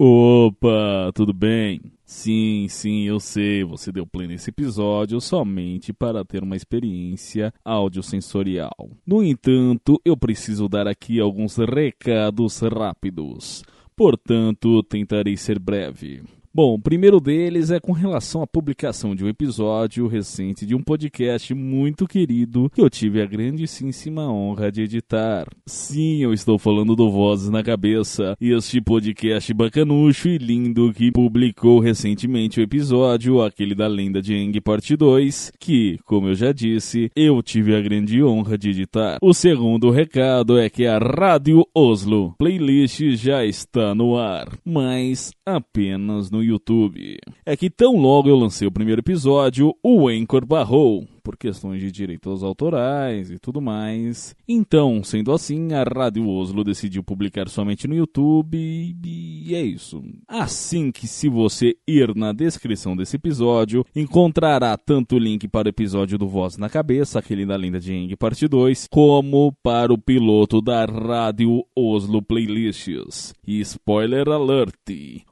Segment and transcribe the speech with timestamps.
[0.00, 1.80] Opa, tudo bem?
[2.04, 8.90] Sim, sim, eu sei, você deu play nesse episódio somente para ter uma experiência audiosensorial.
[9.04, 13.64] No entanto, eu preciso dar aqui alguns recados rápidos.
[13.96, 16.22] Portanto, tentarei ser breve.
[16.52, 20.82] Bom, o primeiro deles é com relação à publicação de um episódio recente de um
[20.82, 25.46] podcast muito querido que eu tive a grandíssima honra de editar.
[25.66, 31.80] Sim, eu estou falando do Vozes na Cabeça, este podcast bacanucho e lindo que publicou
[31.80, 37.10] recentemente o episódio, aquele da lenda de Eng Parte 2, que, como eu já disse,
[37.14, 39.18] eu tive a grande honra de editar.
[39.20, 46.30] O segundo recado é que a Rádio Oslo playlist já está no ar, mas apenas
[46.30, 47.18] no YouTube.
[47.44, 51.92] É que tão logo eu lancei o primeiro episódio, o Anchor barrou por questões de
[51.92, 54.34] direitos autorais e tudo mais.
[54.48, 60.02] Então, sendo assim, a Rádio Oslo decidiu publicar somente no YouTube e é isso.
[60.26, 65.68] Assim que se você ir na descrição desse episódio, encontrará tanto o link para o
[65.68, 69.98] episódio do Voz na Cabeça, aquele da Lenda de Eng parte 2, como para o
[69.98, 73.34] piloto da Rádio Oslo Playlists.
[73.46, 74.74] E spoiler alert,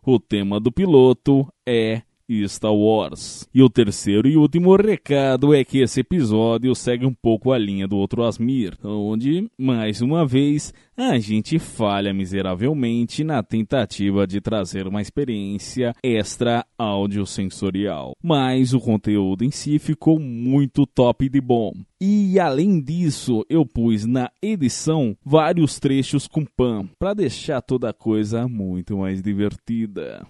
[0.05, 3.49] o tema do piloto é e Star Wars.
[3.55, 7.87] E o terceiro e último recado é que esse episódio segue um pouco a linha
[7.87, 14.87] do outro Asmir, onde, mais uma vez, a gente falha miseravelmente na tentativa de trazer
[14.87, 18.13] uma experiência extra audiosensorial.
[18.23, 21.73] Mas o conteúdo em si ficou muito top de bom.
[22.01, 27.95] E além disso, eu pus na edição vários trechos com pan para deixar toda a
[27.95, 30.27] coisa muito mais divertida.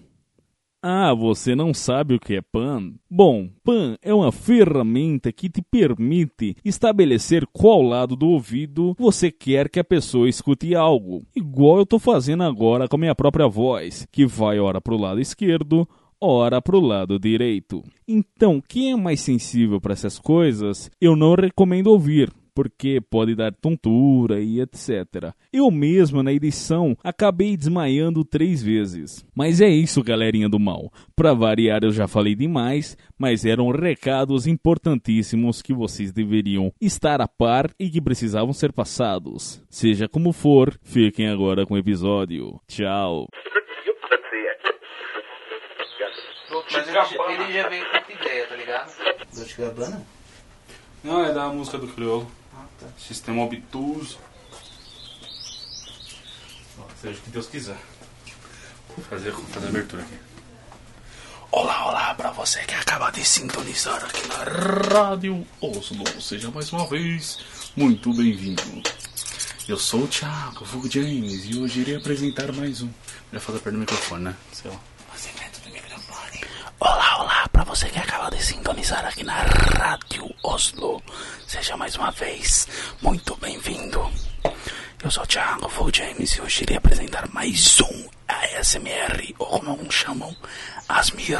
[0.89, 2.93] Ah, você não sabe o que é PAN?
[3.11, 9.67] Bom, PAN é uma ferramenta que te permite estabelecer qual lado do ouvido você quer
[9.67, 11.23] que a pessoa escute algo.
[11.35, 14.97] Igual eu estou fazendo agora com a minha própria voz, que vai ora para o
[14.97, 15.85] lado esquerdo,
[16.21, 17.83] ora para o lado direito.
[18.07, 23.53] Então, quem é mais sensível para essas coisas, eu não recomendo ouvir porque pode dar
[23.53, 25.31] tontura e etc.
[25.53, 29.23] Eu mesmo na edição acabei desmaiando três vezes.
[29.35, 30.91] Mas é isso, galerinha do mal.
[31.15, 37.27] Para variar, eu já falei demais, mas eram recados importantíssimos que vocês deveriam estar a
[37.27, 39.63] par e que precisavam ser passados.
[39.69, 42.59] Seja como for, fiquem agora com o episódio.
[42.67, 43.27] Tchau.
[46.73, 48.97] Mas ele já, ele já veio com outra ideia, tá ligado?
[49.31, 50.01] Dolce Gabbana?
[51.03, 52.27] Não, é da música do Criolo.
[52.57, 52.87] Ah, tá.
[52.97, 54.17] Sistema obtuso.
[56.99, 57.77] Seja o que Deus quiser.
[58.95, 60.17] Vou fazer, vou fazer a abertura aqui.
[61.51, 66.21] Olá, olá, pra você que acaba de sintonizar aqui na Rádio Oslo.
[66.21, 67.39] Seja mais uma vez
[67.75, 68.63] muito bem-vindo.
[69.67, 72.89] Eu sou o Thiago Vulgo James e hoje irei apresentar mais um.
[73.31, 74.35] Já fazer perto do microfone, né?
[74.51, 74.77] Sei lá.
[75.13, 76.41] O segredo do microfone.
[76.79, 81.01] Olá, olá, pra você que acaba de sintonizar aqui na Rádio Oslo.
[81.47, 82.67] Seja mais uma vez
[83.01, 84.11] muito bem-vindo.
[85.01, 89.69] Eu sou o Thiago Full James e hoje irei apresentar mais um ASMR, ou como
[89.69, 90.35] alguns chamam,
[90.89, 91.39] Asmir.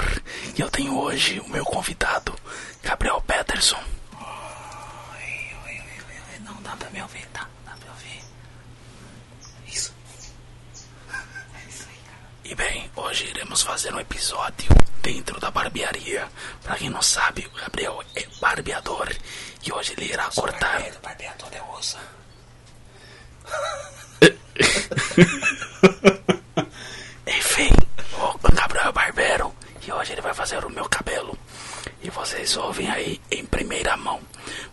[0.57, 2.34] E eu tenho hoje o meu convidado,
[2.81, 3.84] Gabriel Peterson.
[4.13, 6.39] Oi, oi, oi, oi.
[6.45, 7.47] Não dá pra me ouvir, tá?
[7.66, 8.24] Dá pra ouvir.
[9.68, 9.94] Isso.
[11.12, 12.29] É isso aí, cara.
[12.45, 14.69] E bem, hoje iremos fazer um episódio
[15.07, 16.28] dentro da barbearia.
[16.62, 19.07] Pra quem não sabe, o Gabriel é barbeador
[19.63, 20.73] e hoje ele irá cortar.
[20.73, 21.97] Barbeiro, barbeador é osso.
[27.25, 27.69] Enfim,
[28.13, 31.38] o Gabriel é barbeiro e hoje ele vai fazer o meu cabelo.
[32.03, 34.19] E vocês ouvem aí em primeira mão.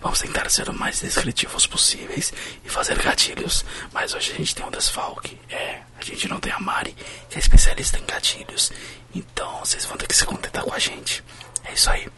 [0.01, 2.33] Vamos tentar ser o mais descritivos possíveis
[2.65, 3.65] e fazer gatilhos.
[3.93, 5.41] Mas hoje a gente tem um desfalque.
[5.49, 6.93] É, a gente não tem a Mari,
[7.29, 8.71] que é especialista em gatilhos.
[9.15, 11.23] Então vocês vão ter que se contentar com a gente.
[11.65, 12.09] É isso aí.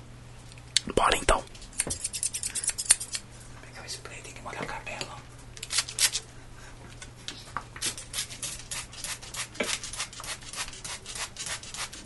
[0.94, 1.42] Bora então.
[3.62, 5.06] Pegar o spray, tem que molhar o cabelo.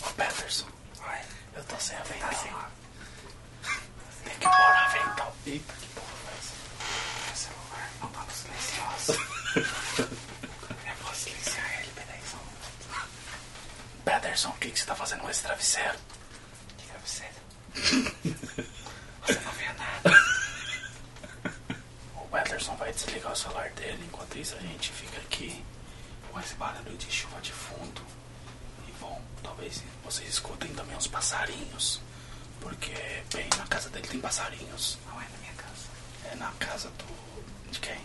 [0.03, 0.67] Ô Peterson,
[1.01, 1.19] Oi.
[1.57, 2.31] eu tô sem Tá avental.
[2.31, 2.65] assim, ó.
[4.25, 5.37] Tem que pôr avental.
[5.47, 6.55] Eita, que porra foi essa?
[7.27, 9.13] Meu celular não tá no silencioso.
[9.57, 13.09] Eu vou silenciar ele, peraí só um minuto.
[14.05, 15.99] Peterson, o que, que você tá fazendo com esse travesseiro?
[16.79, 17.35] Que travesseiro?
[19.27, 20.25] Você não vê nada.
[22.15, 25.65] O Peterson vai desligar o celular dele, enquanto isso a gente fica aqui
[26.31, 28.01] com esse barulho de chuva de fundo.
[28.87, 32.01] E bom, talvez vocês escutem também os passarinhos.
[32.61, 32.95] Porque,
[33.35, 34.99] bem, na casa dele tem passarinhos.
[35.07, 35.89] Não é na minha casa.
[36.31, 37.71] É na casa do.
[37.73, 37.97] de quem?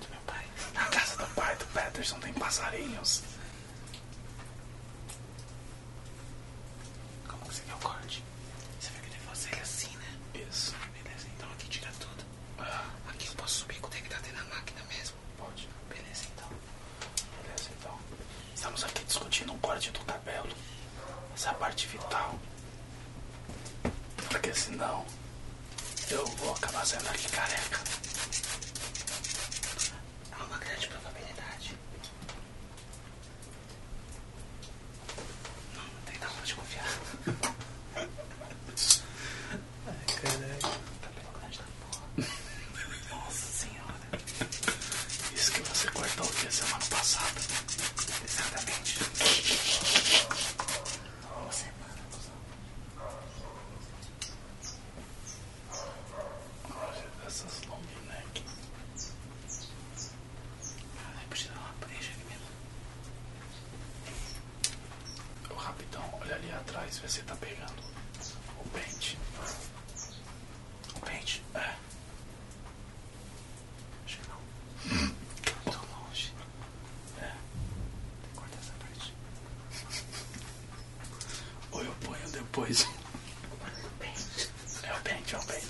[0.00, 0.44] Do meu pai.
[0.72, 3.22] Na casa do pai do Peterson tem passarinhos.
[7.54, 8.24] você quer o corte?
[8.80, 10.18] Você vai querer fazer assim, né?
[10.48, 10.74] Isso.
[10.92, 12.24] Beleza, então aqui tira tudo.
[12.58, 15.16] Ah, aqui eu posso subir com o degradê na máquina mesmo?
[15.38, 15.68] Pode.
[15.88, 16.48] Beleza, então.
[17.42, 17.96] Beleza, então.
[18.54, 20.52] Estamos aqui discutindo um corte do cabelo.
[21.32, 22.36] Essa parte vital.
[24.28, 25.06] Porque senão
[26.10, 27.83] eu vou acabar sendo aqui careca.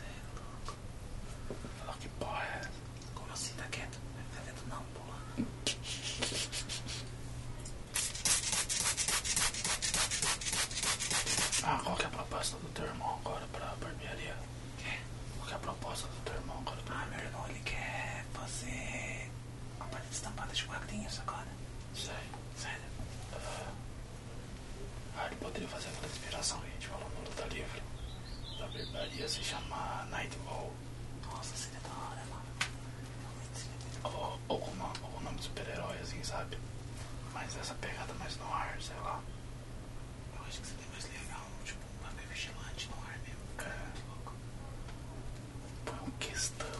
[28.71, 30.71] verdade ia se chamar Nightfall.
[31.25, 32.45] Nossa, seria da hora, mano.
[34.47, 36.57] Ou com o, o nome de super-herói, assim, sabe?
[37.33, 39.21] Mas essa pegada mais no ar, sei lá.
[40.35, 43.41] Eu acho que seria mais legal, tipo, um uma vigilante no ar mesmo.
[43.57, 43.91] Cara, é.
[44.09, 44.33] louco.
[45.85, 46.70] Foi um questão.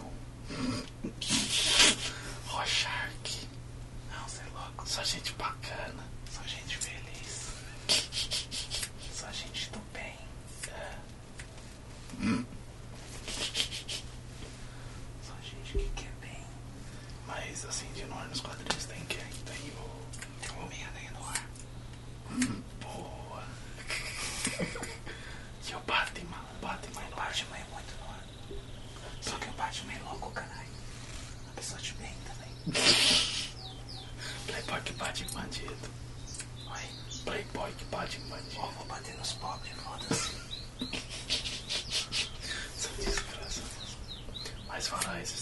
[37.62, 38.58] boy que bate em bandido.
[38.58, 40.32] Ó, vou bater nos pobres, foda-se.
[42.78, 43.64] São desgraças.
[44.68, 45.41] Mas falar esses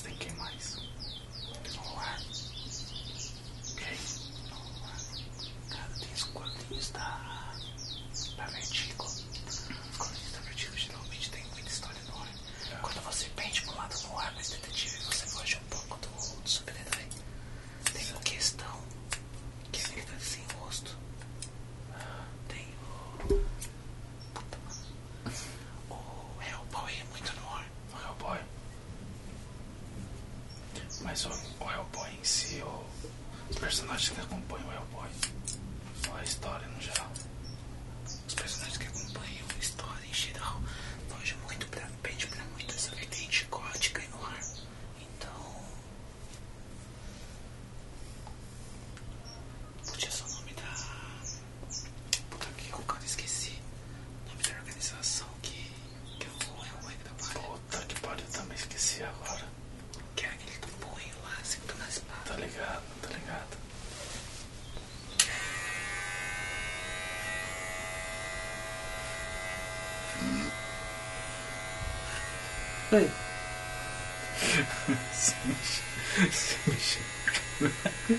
[72.91, 73.10] Ei,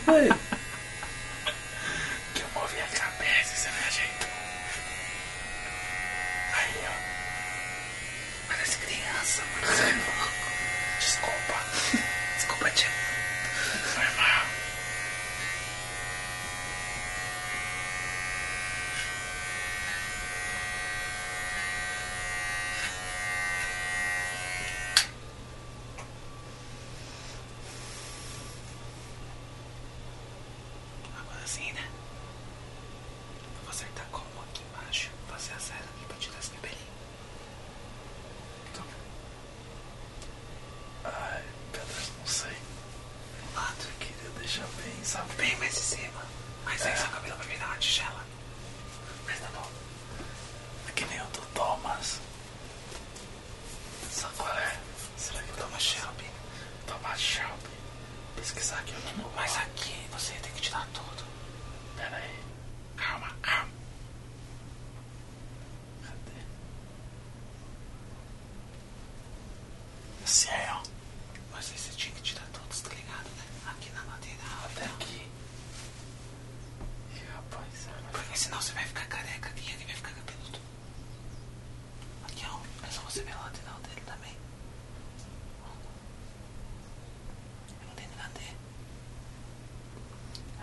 [0.09, 0.29] ei.
[2.35, 4.29] Que eu movi a cabeça, você me ajeitou.
[6.55, 8.49] Aí, ó.
[8.49, 9.67] Parece criança, mano.
[9.67, 10.51] Você é louco.
[11.01, 11.65] Desculpa.
[12.37, 12.89] Desculpa, tia.
[13.95, 14.47] Foi mal.
[31.19, 31.89] Agora sim, né?
[33.57, 35.11] Eu vou acertar como aqui embaixo.
[35.29, 36.91] Fazer a zero aqui pra tirar esse cabelinho.
[41.05, 42.51] Ai, Pedro, não sei.
[42.53, 43.77] Do lado.
[43.85, 45.33] Eu queria deixar bem, sabe?
[45.35, 46.23] Bem mais em cima.
[46.65, 46.97] Mas aí É.
[46.97, 48.25] seu cabelo vai virar uma tigela.
[49.27, 49.71] Mas tá bom.
[50.89, 52.21] É que nem o do Thomas.
[54.11, 54.77] Sabe qual é?
[55.17, 56.31] Será que Toma Shelby.
[56.87, 57.71] Thomas Shelby?
[58.37, 59.33] Pesquisar aqui o nome.
[59.35, 61.25] Mas aqui você tem que tirar tudo.
[61.97, 62.39] Pera aí.
[62.97, 63.71] Calma, calma.
[66.05, 66.41] Cadê?
[70.25, 70.83] Assim é, ó.
[71.53, 73.45] Mas aí você tinha que tirar todos, tá ligado, né?
[73.71, 74.65] Aqui na lateral.
[74.67, 75.31] Até aqui.
[77.15, 77.97] Ih, rapaz, será?
[78.13, 80.59] Porque senão você vai ficar careca e ele vai ficar cabeludo.
[82.27, 82.87] Aqui, ó.
[82.87, 84.35] É só você ver a lateral dele também.
[87.87, 88.41] Não tem nada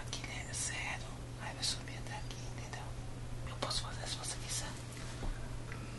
[0.01, 1.05] Aqui ele é zero.
[1.41, 2.84] Aí vai subir até aqui, entendeu?
[3.48, 4.72] Eu posso fazer se você quiser.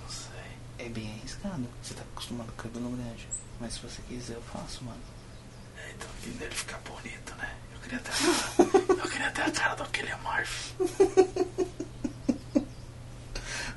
[0.01, 0.85] Não sei.
[0.85, 1.69] É bem arriscado.
[1.81, 3.29] Você tá acostumado com cabelo grande.
[3.61, 5.01] Mas se você quiser, eu faço, mano.
[5.77, 7.57] É, então nele ficar bonito, né?
[7.73, 9.01] Eu queria ter a cara.
[9.01, 10.75] eu queria ter a cara daquele Marf.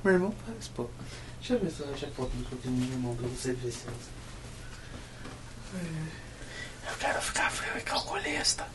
[0.04, 0.90] Meu irmão faz, pô.
[1.38, 3.16] Deixa eu ver se eu acho a foto do que eu tenho no meu irmão
[3.16, 3.94] pra você ver se eu...
[6.88, 8.68] Eu quero ficar frio e calculista.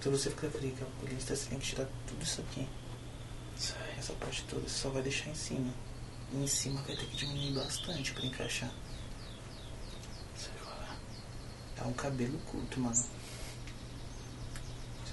[0.00, 2.68] Pra você ficar frio, calculista, você tem que tirar tudo isso aqui.
[3.98, 5.72] Essa parte toda você só vai deixar em cima.
[6.32, 8.70] E em cima vai ter que diminuir bastante pra encaixar.
[10.36, 10.52] Sei
[11.78, 11.82] é.
[11.82, 13.04] É um cabelo curto, mano.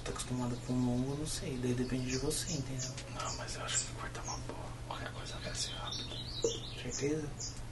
[0.04, 1.58] Tá acostumado com longo, não sei.
[1.62, 2.90] Daí depende de você, entendeu?
[3.14, 4.58] Não, mas eu acho que cortar uma boa.
[4.86, 6.16] Qualquer coisa vai ser rápido.
[6.82, 7.28] Certeza?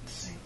[0.07, 0.39] Sim.